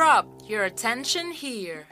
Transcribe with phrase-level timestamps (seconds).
[0.00, 1.84] drop your attention here.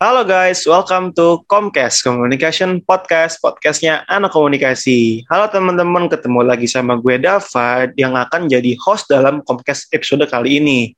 [0.00, 5.28] Halo guys, welcome to Comcast Communication Podcast, podcastnya anak komunikasi.
[5.28, 10.56] Halo teman-teman, ketemu lagi sama gue Dava yang akan jadi host dalam Comcast episode kali
[10.56, 10.96] ini.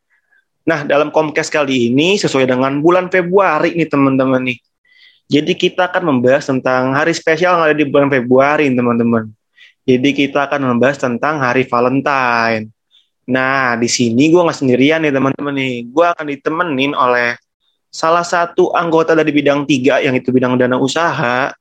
[0.71, 4.63] Nah, dalam Comcast kali ini sesuai dengan bulan Februari nih teman-teman nih.
[5.35, 9.35] Jadi kita akan membahas tentang hari spesial yang ada di bulan Februari teman-teman.
[9.83, 12.74] Jadi kita akan membahas tentang hari Valentine.
[13.25, 15.75] Nah, di sini gue nggak sendirian nih teman-teman nih.
[15.89, 17.39] Gue akan ditemenin oleh
[17.89, 21.55] salah satu anggota dari bidang tiga yang itu bidang dana usaha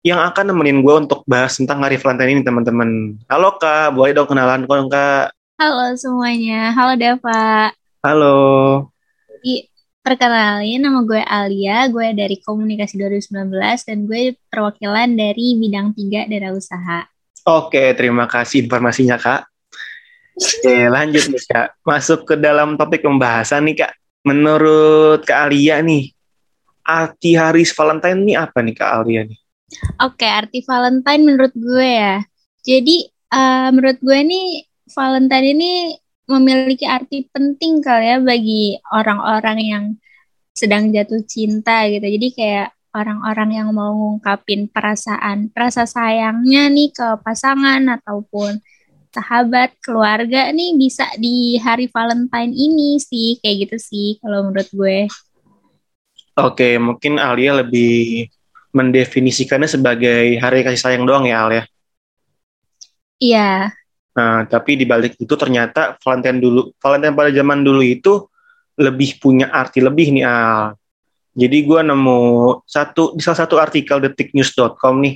[0.00, 3.20] yang akan nemenin gue untuk bahas tentang hari Valentine ini teman-teman.
[3.28, 5.32] Halo kak, boleh dong kenalan kok kak?
[5.60, 7.68] Halo semuanya, halo Dava.
[8.00, 8.36] Halo.
[9.44, 9.68] I,
[10.00, 13.52] perkenalin nama gue Alia, gue dari Komunikasi 2019
[13.84, 17.04] dan gue perwakilan dari bidang tiga dana usaha.
[17.44, 19.49] Oke, terima kasih informasinya kak.
[20.40, 21.68] Oke, lanjut nih kak.
[21.84, 23.92] Masuk ke dalam topik pembahasan nih kak
[24.24, 26.12] menurut Kak Alia nih,
[26.84, 29.38] arti hari Valentine ini apa nih Kak Alia nih?
[30.02, 32.18] Oke, arti Valentine menurut gue ya.
[32.60, 34.46] Jadi uh, menurut gue nih
[34.92, 35.72] Valentine ini
[36.30, 39.84] memiliki arti penting kali ya bagi orang-orang yang
[40.52, 42.04] sedang jatuh cinta gitu.
[42.04, 48.58] Jadi kayak orang-orang yang mau ngungkapin perasaan, rasa sayangnya nih ke pasangan ataupun
[49.10, 55.10] sahabat, keluarga nih bisa di hari Valentine ini sih, kayak gitu sih kalau menurut gue.
[56.38, 58.30] Oke, mungkin Alia lebih
[58.70, 61.64] mendefinisikannya sebagai hari kasih sayang doang ya, Alia?
[63.18, 63.74] Iya.
[64.14, 68.26] Nah, tapi di balik itu ternyata Valentine dulu, Valentine pada zaman dulu itu
[68.80, 70.78] lebih punya arti lebih nih, Al.
[71.30, 72.18] Jadi gue nemu
[72.66, 75.14] satu di salah satu artikel detiknews.com nih,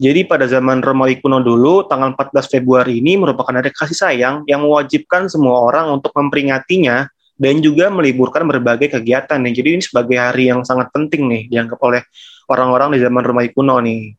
[0.00, 4.64] jadi pada zaman Romawi kuno dulu, tanggal 14 Februari ini merupakan hari kasih sayang yang
[4.64, 7.04] mewajibkan semua orang untuk memperingatinya
[7.36, 9.52] dan juga meliburkan berbagai kegiatan nih.
[9.60, 12.00] Jadi ini sebagai hari yang sangat penting nih dianggap oleh
[12.48, 14.16] orang-orang di zaman Romawi kuno nih.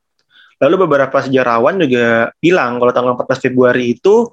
[0.62, 4.30] Lalu beberapa sejarawan juga bilang kalau tanggal 14 Februari itu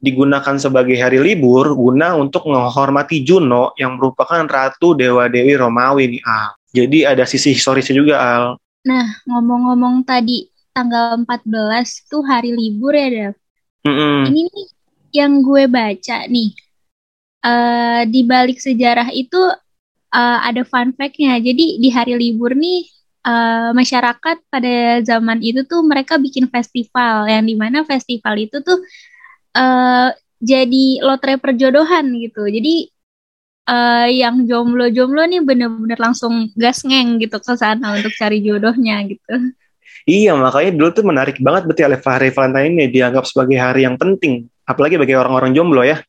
[0.00, 6.56] digunakan sebagai hari libur guna untuk menghormati Juno yang merupakan ratu dewa-dewi Romawi nih Al.
[6.72, 8.44] Jadi ada sisi historisnya juga Al.
[8.80, 10.48] Nah, ngomong-ngomong tadi
[10.80, 13.34] tanggal 14 tuh hari libur ya, Dev.
[13.84, 14.20] Mm -hmm.
[14.32, 14.68] Ini nih
[15.12, 16.50] yang gue baca nih.
[17.40, 19.40] Uh, di balik sejarah itu
[20.12, 21.36] uh, ada fun fact-nya.
[21.40, 22.88] Jadi di hari libur nih
[23.24, 28.80] uh, masyarakat pada zaman itu tuh mereka bikin festival yang di mana festival itu tuh
[29.56, 32.44] uh, jadi lotre perjodohan gitu.
[32.48, 32.88] Jadi
[33.68, 39.52] uh, yang jomblo-jomblo nih bener-bener langsung gas ngeng gitu ke sana untuk cari jodohnya gitu.
[40.08, 44.48] Iya, makanya dulu tuh menarik banget berarti hari Valentine ini dianggap sebagai hari yang penting,
[44.64, 46.00] apalagi bagi orang-orang jomblo ya.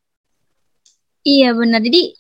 [1.22, 1.84] Iya benar.
[1.84, 2.18] Jadi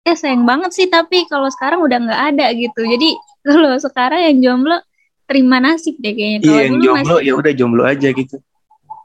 [0.00, 2.80] ya sayang banget sih tapi kalau sekarang udah nggak ada gitu.
[2.86, 3.08] Jadi
[3.46, 4.76] kalau sekarang yang jomblo
[5.28, 6.38] terima nasib deh kayaknya.
[6.42, 7.26] Kalau iya, yang jomblo masih...
[7.26, 8.36] ya udah jomblo aja gitu.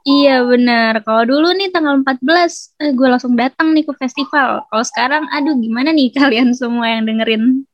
[0.05, 1.01] Iya benar.
[1.01, 4.61] Kalau dulu nih tanggal 14 eh, gue langsung datang nih ke festival.
[4.69, 7.65] Kalau sekarang aduh gimana nih kalian semua yang dengerin?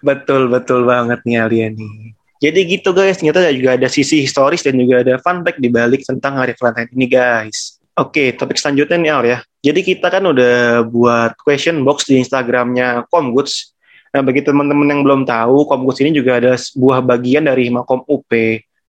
[0.00, 2.15] betul betul banget nih Alia nih.
[2.36, 6.04] Jadi gitu guys, ternyata juga ada sisi historis dan juga ada fun fact di balik
[6.04, 7.80] tentang hari Valentine ini guys.
[7.96, 9.38] Oke, topik selanjutnya nih Al ya.
[9.64, 13.72] Jadi kita kan udah buat question box di Instagramnya Comgoods.
[14.12, 18.28] Nah, bagi teman-teman yang belum tahu, Comgoods ini juga ada sebuah bagian dari Makom UP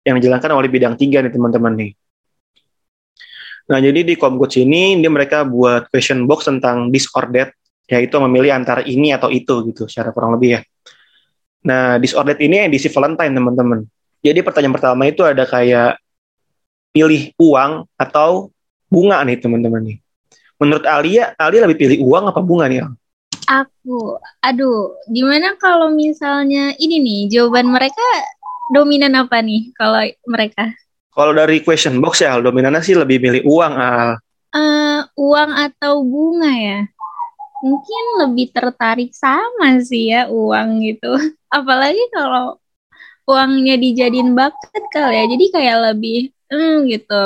[0.01, 1.91] yang dijalankan oleh bidang tiga nih teman-teman nih.
[3.69, 7.53] Nah, jadi di Comgoods ini dia mereka buat question box tentang disordered,
[7.85, 10.61] yaitu memilih antara ini atau itu gitu, secara kurang lebih ya.
[11.65, 13.81] Nah, disordered ini edisi Valentine, teman-teman.
[14.21, 15.97] Jadi pertanyaan pertama itu ada kayak
[16.93, 18.53] pilih uang atau
[18.85, 19.97] bunga nih, teman-teman nih.
[20.61, 22.85] Menurut Alia, Alia lebih pilih uang apa bunga nih,
[23.45, 28.01] Aku, aduh, gimana kalau misalnya ini nih, jawaban mereka
[28.73, 30.73] dominan apa nih kalau mereka?
[31.13, 34.17] Kalau dari question box ya, dominannya sih lebih milih uang, Al.
[34.55, 36.79] Uh, uang atau bunga ya?
[37.63, 41.15] Mungkin lebih tertarik sama sih ya uang gitu.
[41.57, 42.59] Apalagi kalau
[43.25, 45.25] uangnya dijadiin bucket kali ya.
[45.29, 47.25] Jadi kayak lebih hmm gitu.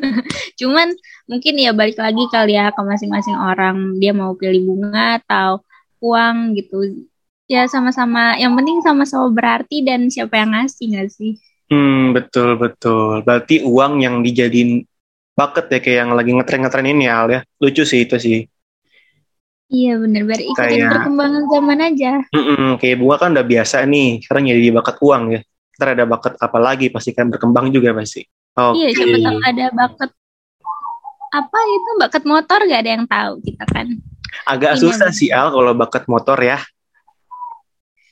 [0.60, 0.94] Cuman
[1.26, 5.62] mungkin ya balik lagi kali ya ke masing-masing orang dia mau pilih bunga atau
[6.02, 7.06] uang gitu.
[7.50, 11.32] Ya sama-sama yang penting sama-sama berarti dan siapa yang ngasih nggak sih?
[11.68, 13.24] Hmm, betul betul.
[13.24, 14.84] Berarti uang yang dijadiin
[15.32, 17.40] bucket ya kayak yang lagi ngetren-ngetren ini ya, Al ya.
[17.58, 18.44] Lucu sih itu sih.
[19.72, 22.12] Iya benar, biar ikutin kayak, perkembangan zaman aja.
[22.28, 25.40] Mm-mm, kayak bunga kan udah biasa nih, sekarang jadi bakat uang ya.
[25.80, 28.20] Ntar ada bakat apa lagi pasti kan berkembang juga pasti.
[28.52, 28.76] Okay.
[28.76, 30.10] Iya, siapa tahu ada bakat
[31.32, 33.86] apa itu bakat motor gak ada yang tahu kita kan.
[34.44, 36.60] Agak Ini susah ada- sih Al kalau bakat motor ya.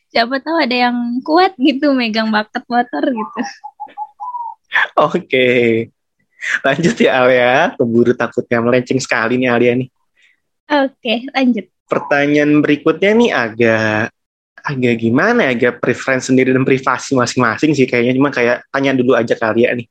[0.09, 3.41] Siapa tahu ada yang kuat gitu megang bakat motor gitu.
[4.97, 5.49] Oke.
[6.65, 7.57] Lanjut ya Al ya.
[7.77, 9.93] Keburu takutnya melenceng sekali nih Alia nih.
[10.71, 11.67] Oke, lanjut.
[11.91, 14.15] Pertanyaan berikutnya nih agak
[14.61, 19.19] agak gimana ya, agak preference sendiri dan privasi masing-masing sih kayaknya cuma kayak tanya dulu
[19.19, 19.89] aja ke Alia nih.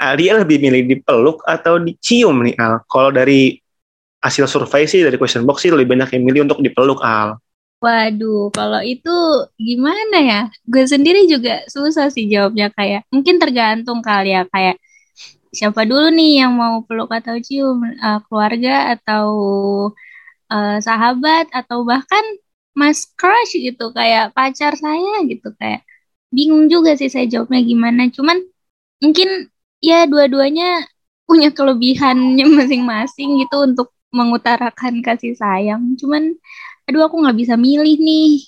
[0.00, 2.82] Alia lebih milih dipeluk atau dicium nih Al?
[2.88, 3.54] Kalau dari
[4.22, 7.36] hasil survei sih dari question box sih lebih banyak yang milih untuk dipeluk Al.
[7.82, 9.10] Waduh, kalau itu
[9.58, 10.40] gimana ya?
[10.62, 13.04] Gue sendiri juga susah sih jawabnya kayak.
[13.10, 14.78] Mungkin tergantung kali ya kayak
[15.58, 19.26] siapa dulu nih yang mau peluk atau cium, Eh, keluarga atau
[20.52, 22.24] eh, sahabat atau bahkan
[22.72, 25.84] mas crush gitu kayak pacar saya gitu kayak.
[26.32, 28.08] Bingung juga sih saya jawabnya gimana.
[28.16, 28.38] Cuman
[29.02, 29.28] mungkin
[29.84, 30.86] ya dua-duanya
[31.28, 35.96] punya kelebihannya masing-masing gitu untuk mengutarakan kasih sayang.
[36.00, 36.36] Cuman
[36.88, 38.42] aduh aku nggak bisa milih nih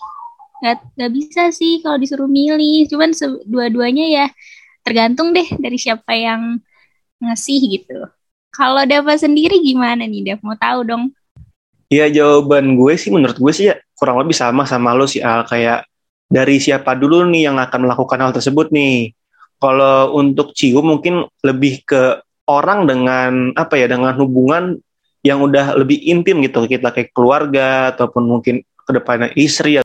[0.62, 3.10] nggak nggak bisa sih kalau disuruh milih cuman
[3.46, 4.26] dua-duanya ya
[4.86, 6.58] tergantung deh dari siapa yang
[7.30, 7.98] ngasih gitu
[8.54, 11.04] kalau Dava sendiri gimana nih Dev mau tahu dong
[11.92, 15.46] Iya jawaban gue sih menurut gue sih ya kurang lebih sama sama lo sih Al
[15.46, 15.86] kayak
[16.26, 19.14] dari siapa dulu nih yang akan melakukan hal tersebut nih.
[19.62, 22.18] Kalau untuk cium mungkin lebih ke
[22.50, 24.76] orang dengan apa ya dengan hubungan
[25.24, 29.83] yang udah lebih intim gitu kita kayak keluarga ataupun mungkin ke depannya istri ya.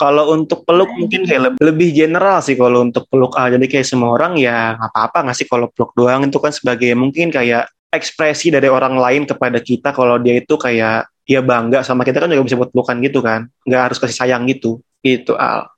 [0.00, 3.36] Kalau untuk peluk mungkin kayak lebih, lebih general sih kalau untuk peluk.
[3.36, 6.24] Ah jadi kayak semua orang ya nggak apa-apa nggak sih kalau peluk doang.
[6.24, 11.12] Itu kan sebagai mungkin kayak ekspresi dari orang lain kepada kita kalau dia itu kayak
[11.28, 13.44] ya bangga sama kita kan juga bisa buat pelukan gitu kan.
[13.68, 14.80] Nggak harus kasih sayang gitu.
[15.04, 15.68] Gitu al.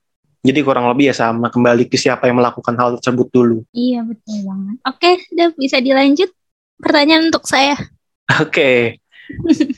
[0.46, 3.58] Jadi kurang lebih ya sama kembali ke siapa yang melakukan hal tersebut dulu.
[3.74, 4.76] Iya betul banget.
[4.86, 6.30] Oke Dev bisa dilanjut
[6.78, 7.74] pertanyaan untuk saya.
[8.38, 9.01] Oke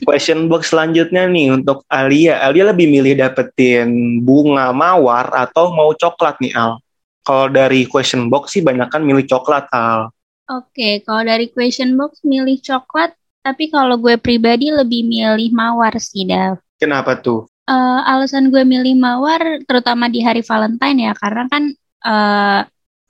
[0.07, 6.37] question box selanjutnya nih untuk Alia Alia lebih milih dapetin bunga mawar atau mau coklat
[6.41, 6.81] nih al
[7.25, 10.11] kalau dari question box sih banyak kan milih coklat al
[10.45, 16.21] Oke, kalau dari question box milih coklat, tapi kalau gue pribadi lebih milih mawar sih,
[16.21, 16.61] Dav.
[16.77, 21.63] kenapa tuh Eh, alasan gue milih mawar, terutama di hari Valentine ya, karena kan
[22.05, 22.61] eh,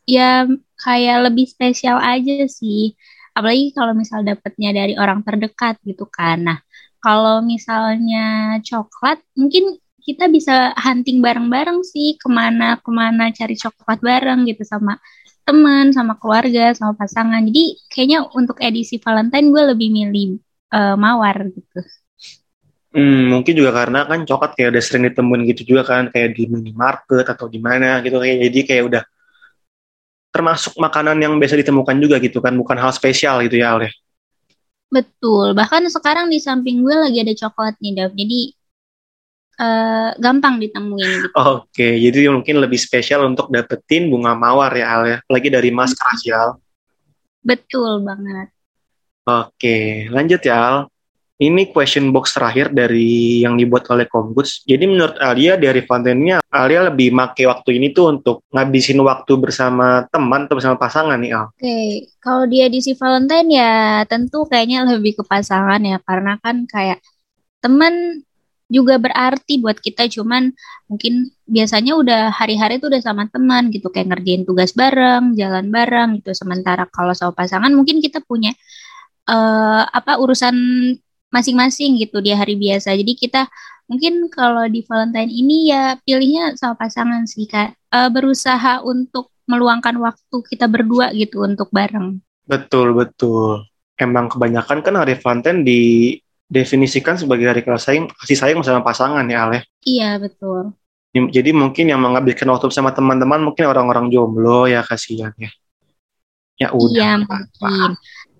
[0.07, 0.47] ya
[0.79, 2.95] kayak lebih spesial aja sih.
[3.35, 6.39] Apalagi kalau misal dapetnya dari orang terdekat gitu kan.
[6.47, 6.59] Nah,
[7.03, 14.63] kalau misalnya coklat, mungkin kita bisa hunting bareng-bareng sih, ke mana-kemana cari coklat bareng gitu
[14.63, 14.95] sama
[15.43, 17.43] teman, sama keluarga, sama pasangan.
[17.43, 20.39] Jadi kayaknya untuk edisi Valentine gue lebih milih
[20.73, 21.79] eh, mawar gitu.
[22.95, 26.47] Hmm, mungkin juga karena kan coklat kayak udah sering ditemuin gitu juga kan kayak di
[26.47, 29.03] minimarket atau di mana gitu kayak jadi kayak udah
[30.35, 33.87] termasuk makanan yang biasa ditemukan juga gitu kan bukan hal spesial gitu ya oleh
[34.85, 38.11] Betul, bahkan sekarang di samping gue lagi ada coklat nih, Dav.
[38.15, 38.53] Jadi
[39.59, 41.29] eh, gampang ditemuin gitu.
[41.63, 45.95] oke jadi mungkin lebih spesial untuk dapetin bunga mawar ya Al ya lagi dari Mas
[45.95, 46.51] Crush ya Al
[47.45, 48.49] Betul banget.
[49.25, 49.77] oke
[50.11, 50.77] lanjut ya Al
[51.35, 54.63] ini question box terakhir dari yang dibuat oleh Kombus.
[54.63, 60.07] Jadi menurut Alia dari kontennya Alia lebih make waktu ini tuh untuk ngabisin waktu bersama
[60.07, 61.51] teman atau bersama pasangan nih Al.
[61.51, 63.73] Oke, kalau dia di si Valentine ya
[64.07, 67.03] tentu kayaknya lebih ke pasangan ya, karena kan kayak
[67.59, 68.23] teman
[68.65, 70.49] juga berarti buat kita, cuman
[70.89, 76.23] mungkin biasanya udah hari-hari tuh udah sama teman gitu, kayak ngerjain tugas bareng, jalan bareng
[76.23, 76.31] gitu.
[76.31, 78.55] Sementara kalau sama pasangan mungkin kita punya
[79.25, 80.55] eh apa urusan
[81.35, 82.95] masing-masing gitu di hari biasa.
[82.95, 83.51] Jadi kita
[83.91, 89.95] mungkin kalau di Valentine ini ya pilihnya sama pasangan sih kak, Eh, berusaha untuk meluangkan
[90.03, 92.19] waktu kita berdua gitu untuk bareng.
[92.43, 93.63] Betul, betul.
[93.95, 99.47] Emang kebanyakan kan hari Valentine didefinisikan sebagai hari kasih sayang, kasih sayang sama pasangan ya,
[99.47, 99.63] Ale.
[99.87, 100.75] Iya betul.
[101.15, 105.47] Jadi mungkin yang menghabiskan waktu bersama teman-teman mungkin orang-orang jomblo ya kasihan ya.
[106.59, 106.91] Ya udah.
[106.91, 107.91] Iya mungkin.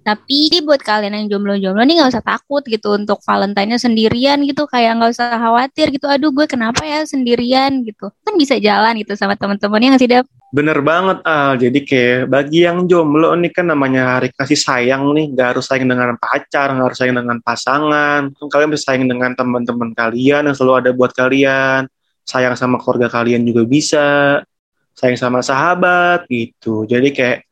[0.05, 5.01] Tapi buat kalian yang jomblo-jomblo nih nggak usah takut gitu untuk Valentine-nya sendirian gitu kayak
[5.01, 6.05] nggak usah khawatir gitu.
[6.05, 8.13] Aduh gue kenapa ya sendirian gitu.
[8.21, 10.29] Kan bisa jalan gitu sama teman-temannya nggak sih Dap?
[10.53, 11.57] Bener banget Al.
[11.57, 15.89] Jadi kayak bagi yang jomblo nih kan namanya hari kasih sayang nih, nggak harus sayang
[15.89, 18.21] dengan pacar, nggak harus sayang dengan pasangan.
[18.29, 21.89] Kalian bisa sayang dengan teman-teman kalian yang selalu ada buat kalian.
[22.29, 24.45] Sayang sama keluarga kalian juga bisa.
[24.93, 26.85] Sayang sama sahabat gitu.
[26.85, 27.49] Jadi kayak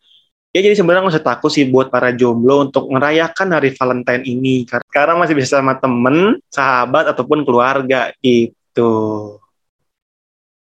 [0.53, 4.63] ya jadi sebenarnya nggak usah takut sih buat para jomblo untuk merayakan hari Valentine ini.
[4.69, 8.93] Karena masih bisa sama temen, sahabat ataupun keluarga gitu.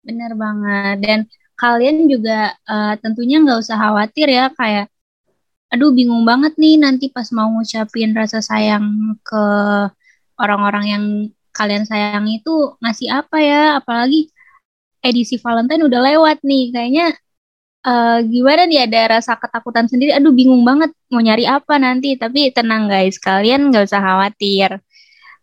[0.07, 0.97] Bener banget.
[1.03, 1.19] Dan
[1.59, 4.87] kalian juga eh, tentunya nggak usah khawatir ya kayak
[5.75, 9.45] aduh bingung banget nih nanti pas mau ngucapin rasa sayang ke
[10.39, 11.05] orang-orang yang
[11.51, 14.31] kalian sayang itu ngasih apa ya apalagi
[15.03, 17.07] edisi Valentine udah lewat nih kayaknya
[17.85, 20.17] uh, gimana nih ada rasa ketakutan sendiri?
[20.17, 22.17] Aduh bingung banget mau nyari apa nanti?
[22.17, 24.81] Tapi tenang guys kalian nggak usah khawatir.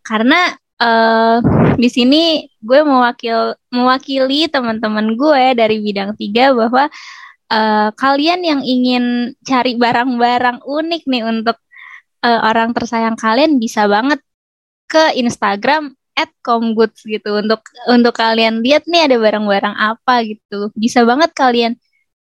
[0.02, 1.38] Karena uh,
[1.78, 6.90] di sini gue mewakil mewakili teman-teman gue dari bidang tiga bahwa
[7.48, 11.56] uh, kalian yang ingin cari barang-barang unik nih untuk
[12.26, 14.20] uh, orang tersayang kalian bisa banget
[14.90, 15.94] ke Instagram
[16.42, 17.38] comgoods gitu.
[17.38, 20.68] Untuk untuk kalian lihat nih ada barang-barang apa gitu.
[20.74, 21.78] Bisa banget kalian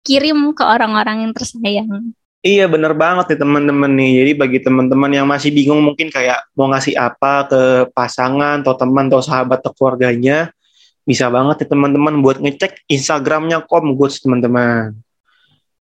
[0.04, 4.12] kirim ke orang-orang yang tersayang Iya bener banget nih teman-teman nih.
[4.20, 7.62] Jadi bagi teman-teman yang masih bingung mungkin kayak mau ngasih apa ke
[7.96, 10.52] pasangan atau teman atau sahabat atau keluarganya,
[11.08, 14.92] bisa banget nih teman-teman buat ngecek Instagramnya Comgoods teman-teman.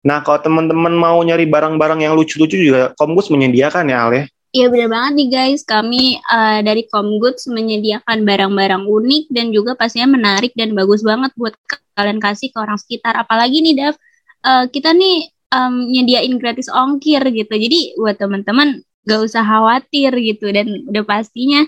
[0.07, 4.23] Nah kalau teman-teman mau nyari barang-barang yang lucu-lucu juga Comgoods menyediakan ya Al ya?
[4.55, 10.15] Iya bener banget nih guys, kami uh, dari Comgoods menyediakan barang-barang unik dan juga pastinya
[10.15, 11.59] menarik dan bagus banget buat
[11.97, 13.19] kalian kasih ke orang sekitar.
[13.19, 13.99] Apalagi nih Dav,
[14.43, 17.53] uh, kita nih um, nyediain gratis ongkir gitu.
[17.53, 21.67] Jadi buat teman-teman gak usah khawatir gitu dan udah pastinya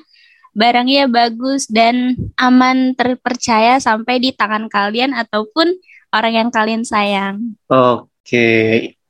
[0.56, 5.76] barangnya bagus dan aman terpercaya sampai di tangan kalian ataupun
[6.16, 7.60] orang yang kalian sayang.
[7.68, 8.48] Oke,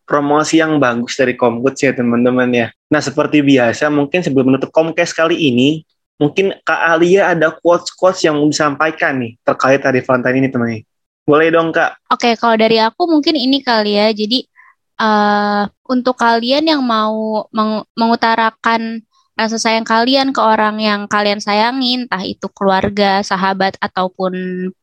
[0.09, 2.67] promosi yang bagus dari Komkut ya teman-teman ya.
[2.89, 5.85] Nah seperti biasa mungkin sebelum menutup Komkes kali ini,
[6.17, 10.94] mungkin Kak Alia ada quotes-quotes yang mau disampaikan nih terkait hari Valentine ini teman-teman.
[11.25, 12.05] Boleh dong Kak?
[12.13, 14.13] Oke, kalau dari aku mungkin ini kali ya.
[14.13, 14.45] Jadi
[15.01, 19.01] uh, untuk kalian yang mau meng mengutarakan
[19.35, 24.31] rasa sayang kalian ke orang yang kalian sayangin, entah itu keluarga, sahabat ataupun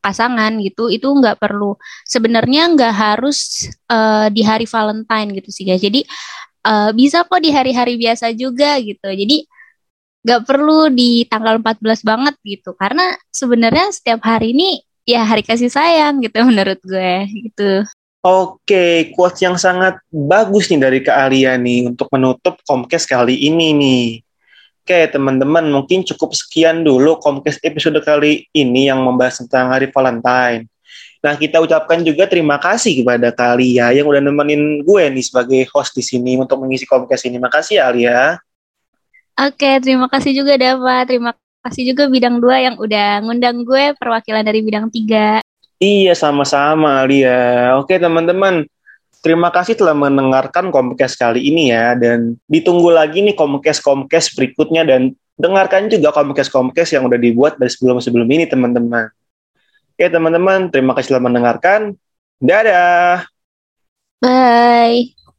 [0.05, 1.79] pasangan gitu, itu nggak perlu.
[2.05, 5.81] Sebenarnya nggak harus uh, di hari Valentine gitu sih guys.
[5.81, 6.05] Jadi
[6.69, 9.09] uh, bisa kok di hari-hari biasa juga gitu.
[9.09, 9.47] Jadi
[10.23, 12.77] nggak perlu di tanggal 14 banget gitu.
[12.77, 17.15] Karena sebenarnya setiap hari ini ya hari kasih sayang gitu menurut gue
[17.51, 17.87] gitu.
[18.23, 23.75] Oke, quotes yang sangat bagus nih dari Kak Alia nih untuk menutup Comcast kali ini
[23.75, 24.07] nih.
[24.83, 30.71] Oke, teman-teman, mungkin cukup sekian dulu Comcast episode kali ini yang membahas tentang Hari Valentine.
[31.23, 35.63] Nah, kita ucapkan juga terima kasih kepada Kak Alia yang udah nemenin gue nih sebagai
[35.75, 37.43] host di sini untuk mengisi Comcast ini.
[37.43, 38.19] Makasih ya, Alia.
[39.35, 41.03] Oke, terima kasih juga Dava.
[41.07, 45.39] Terima kasih juga bidang dua yang udah ngundang gue perwakilan dari bidang tiga.
[45.83, 47.75] Iya, sama-sama Lia.
[47.79, 48.67] Oke, teman-teman.
[49.23, 51.99] Terima kasih telah mendengarkan Komkes kali ini ya.
[51.99, 54.87] Dan ditunggu lagi nih Komkes-Komkes berikutnya.
[54.87, 59.11] Dan dengarkan juga Komkes-Komkes yang udah dibuat dari sebelum-sebelum ini, teman-teman.
[59.95, 60.71] Oke, teman-teman.
[60.71, 61.95] Terima kasih telah mendengarkan.
[62.39, 63.27] Dadah!
[64.23, 65.22] Bye!